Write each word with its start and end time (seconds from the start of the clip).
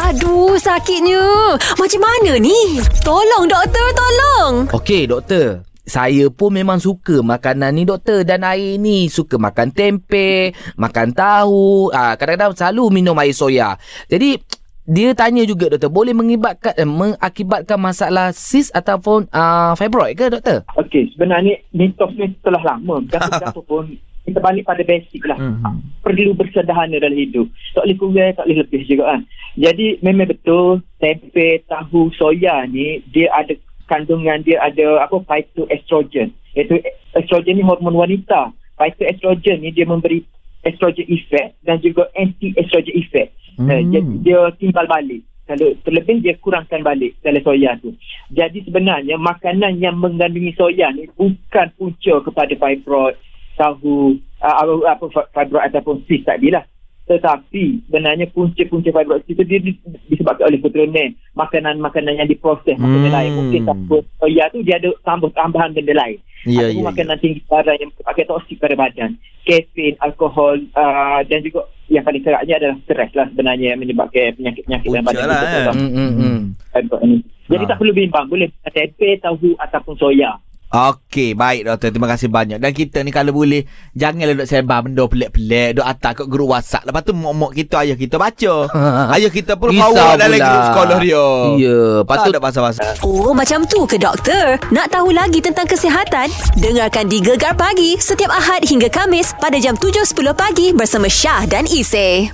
Aduh, 0.00 0.56
sakitnya. 0.56 1.20
Macam 1.76 2.00
mana 2.00 2.40
ni? 2.40 2.80
Tolong, 3.04 3.44
doktor, 3.44 3.88
tolong. 3.92 4.52
Okey, 4.72 5.04
doktor. 5.04 5.60
Saya 5.84 6.32
pun 6.32 6.56
memang 6.56 6.80
suka 6.80 7.20
makanan 7.20 7.76
ni 7.76 7.82
doktor 7.84 8.24
dan 8.24 8.46
air 8.46 8.80
ni 8.80 9.10
suka 9.12 9.36
makan 9.36 9.74
tempe, 9.74 10.54
makan 10.78 11.10
tahu, 11.12 11.90
ah 11.90 12.14
kadang-kadang 12.14 12.54
selalu 12.54 13.02
minum 13.02 13.18
air 13.18 13.34
soya. 13.34 13.74
Jadi 14.06 14.38
dia 14.86 15.12
tanya 15.18 15.42
juga 15.42 15.74
doktor, 15.74 15.90
boleh 15.90 16.14
mengibatkan 16.14 16.78
eh, 16.78 16.86
mengakibatkan 16.86 17.76
masalah 17.76 18.30
sis 18.30 18.70
ataupun 18.70 19.28
ah 19.34 19.74
fibroid 19.74 20.14
ke 20.14 20.30
doktor? 20.30 20.62
Okey, 20.78 21.10
sebenarnya 21.12 21.58
mitos 21.74 22.14
ni 22.14 22.30
telah 22.40 22.62
lama. 22.62 23.02
Berapa 23.04 23.58
pun 23.68 23.90
kita 24.30 24.38
balik 24.38 24.62
pada 24.62 24.82
basic 24.86 25.26
lah. 25.26 25.38
Mhm. 25.42 26.06
Perlu 26.06 26.38
bersederhana 26.38 27.02
dalam 27.02 27.18
hidup. 27.18 27.50
Tak 27.74 27.82
boleh 27.82 27.96
kurang, 27.98 28.30
tak 28.38 28.44
boleh 28.46 28.58
lebih 28.62 28.80
juga 28.86 29.04
kan. 29.16 29.20
Jadi 29.58 29.98
memang 30.04 30.30
betul 30.30 30.84
tempe, 31.02 31.64
tahu, 31.66 32.14
soya 32.14 32.68
ni 32.70 33.02
dia 33.10 33.32
ada 33.34 33.54
kandungan 33.90 34.46
dia 34.46 34.62
ada 34.62 35.02
apa 35.02 35.18
phytoestrogen. 35.26 36.30
Iaitu 36.54 36.78
estrogen 37.18 37.58
ni 37.58 37.66
hormon 37.66 37.98
wanita. 37.98 38.54
Phytoestrogen 38.78 39.66
ni 39.66 39.74
dia 39.74 39.86
memberi 39.86 40.22
estrogen 40.62 41.08
effect 41.10 41.58
dan 41.66 41.82
juga 41.82 42.06
anti-estrogen 42.14 42.94
effect. 42.94 43.34
Hmm. 43.58 43.66
Uh, 43.66 43.82
dia, 43.90 44.00
dia 44.22 44.40
timbal 44.62 44.86
balik. 44.86 45.26
Kalau 45.50 45.74
terlebih 45.82 46.22
dia 46.22 46.38
kurangkan 46.38 46.86
balik 46.86 47.18
dalam 47.26 47.42
soya 47.42 47.74
tu. 47.82 47.90
Jadi 48.30 48.62
sebenarnya 48.62 49.18
makanan 49.18 49.82
yang 49.82 49.98
mengandungi 49.98 50.54
soya 50.54 50.94
ni 50.94 51.10
bukan 51.18 51.74
punca 51.74 52.14
kepada 52.22 52.54
fibroid, 52.54 53.18
tahu, 53.58 54.14
uh, 54.38 54.54
apa, 54.62 54.94
apa 54.94 55.26
fibroid 55.34 55.66
ataupun 55.74 56.06
cyst 56.06 56.22
tadi 56.22 56.54
lah. 56.54 56.62
Tetapi 57.10 57.90
sebenarnya 57.90 58.30
punca-punca 58.30 58.86
fibroid 58.94 59.26
itu 59.26 59.42
dia 59.42 59.58
di- 59.58 59.82
disebabkan 60.06 60.46
oleh 60.46 60.62
keturunan 60.62 61.10
makanan-makanan 61.34 62.22
yang 62.22 62.30
diproses 62.30 62.78
hmm. 62.78 62.86
Hmm. 62.86 63.10
lain. 63.10 63.30
Mungkin 63.34 63.62
tanpa 63.66 63.98
soya 64.22 64.46
tu 64.54 64.62
dia 64.62 64.78
ada 64.78 64.94
tambah 65.02 65.34
tambahan 65.34 65.74
benda 65.74 65.90
lain. 65.98 66.22
Ya, 66.46 66.70
Ataupun 66.70 66.80
ya, 66.80 66.88
makanan 66.94 67.16
tinggi 67.18 67.40
darah 67.50 67.74
yang 67.76 67.90
pakai 67.98 68.24
toksik 68.30 68.62
pada 68.62 68.78
badan. 68.78 69.18
Kafein, 69.42 69.98
alkohol 69.98 70.62
uh, 70.78 71.20
dan 71.26 71.42
juga 71.42 71.66
yang 71.90 72.06
paling 72.06 72.22
keraknya 72.22 72.54
adalah 72.62 72.76
stres 72.86 73.10
lah 73.18 73.26
sebenarnya 73.34 73.74
yang 73.74 73.80
menyebabkan 73.82 74.30
penyakit-penyakit 74.38 74.88
dalam 74.88 75.06
badan 75.10 75.26
lah, 75.26 75.40
eh. 75.42 75.74
hmm. 75.74 76.40
fibroid 76.70 77.02
ni. 77.10 77.18
Jadi 77.50 77.64
Ha. 77.66 77.70
tak 77.74 77.78
perlu 77.82 77.92
bimbang. 77.92 78.30
Boleh 78.30 78.46
tempe, 78.70 79.18
tahu 79.18 79.58
ataupun 79.58 79.98
soya. 79.98 80.38
Okey, 80.70 81.34
baik 81.34 81.66
doktor. 81.66 81.90
Terima 81.90 82.06
kasih 82.06 82.30
banyak. 82.30 82.62
Dan 82.62 82.70
kita 82.70 83.02
ni 83.02 83.10
kalau 83.10 83.34
boleh, 83.34 83.66
janganlah 83.98 84.38
duk 84.38 84.46
sebar 84.46 84.86
benda 84.86 85.02
pelik-pelik. 85.02 85.82
Duk 85.82 85.86
atas 85.86 86.12
kat 86.14 86.26
grup 86.30 86.54
WhatsApp. 86.54 86.86
Lepas 86.86 87.02
tu 87.02 87.10
mak-mak 87.10 87.58
kita, 87.58 87.82
ayah 87.82 87.98
kita 87.98 88.22
baca. 88.22 88.54
ayah 89.18 89.30
kita 89.34 89.58
pun 89.58 89.74
forward 89.74 90.22
dalam 90.22 90.38
grup 90.38 90.62
sekolah 90.70 90.96
dia. 91.02 91.26
Ya, 91.58 91.78
Tak 92.02 92.06
patut 92.06 92.30
ada 92.30 92.38
pasal-pasal. 92.38 92.86
Oh, 93.02 93.34
macam 93.34 93.66
tu 93.66 93.82
ke 93.82 93.98
doktor? 93.98 94.62
Nak 94.70 94.94
tahu 94.94 95.10
lagi 95.10 95.42
tentang 95.42 95.66
kesihatan? 95.66 96.30
Dengarkan 96.54 97.10
di 97.10 97.18
Gegar 97.18 97.58
Pagi 97.58 97.98
setiap 97.98 98.30
Ahad 98.30 98.62
hingga 98.62 98.86
Kamis 98.86 99.34
pada 99.42 99.58
jam 99.58 99.74
7.10 99.74 100.14
pagi 100.38 100.70
bersama 100.70 101.10
Syah 101.10 101.50
dan 101.50 101.66
Isy. 101.66 102.30